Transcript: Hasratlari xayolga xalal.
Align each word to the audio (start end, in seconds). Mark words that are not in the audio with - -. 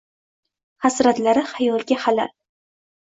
Hasratlari 0.87 1.45
xayolga 1.53 1.99
xalal. 2.07 2.35